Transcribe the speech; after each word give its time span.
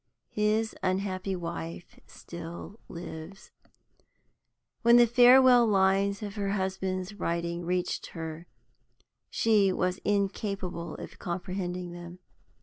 His 0.31 0.73
unhappy 0.81 1.35
wife 1.35 1.99
still 2.07 2.79
lives. 2.89 3.51
When 4.81 4.97
the 4.97 5.05
farewell 5.05 5.67
lines 5.67 6.23
of 6.23 6.33
her 6.33 6.53
husband's 6.53 7.13
writing 7.13 7.65
reached 7.67 8.07
her 8.07 8.47
she 9.29 9.71
was 9.71 9.99
incapable 9.99 10.95
of 10.95 11.19
comprehending 11.19 11.91
them. 11.91 12.17